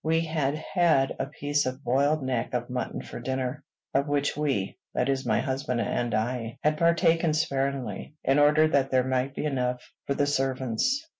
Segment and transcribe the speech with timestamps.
[0.03, 3.63] We had had a piece of boiled neck of mutton for dinner,
[3.93, 8.89] of which we, that is my husband and I, had partaken sparingly, in order that
[8.89, 11.05] there might be enough for the servants.